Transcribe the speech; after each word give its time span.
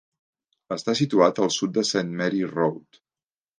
Està 0.75 0.95
situat 1.01 1.43
al 1.45 1.53
sud 1.57 1.77
de 1.77 1.85
Saint-Marys 1.91 2.53
Road. 2.57 3.03